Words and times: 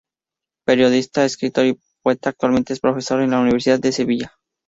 Periodista, 0.65 1.25
escritor 1.25 1.67
y 1.67 1.79
poeta, 2.01 2.31
actualmente 2.31 2.73
es 2.73 2.79
profesor 2.79 3.21
en 3.21 3.29
la 3.29 3.39
Universidad 3.39 3.79
de 3.79 3.91
Sevilla. 3.91 4.33